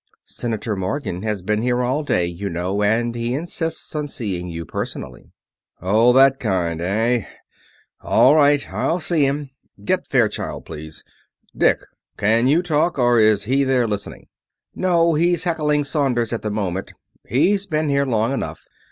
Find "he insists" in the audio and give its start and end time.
3.13-3.93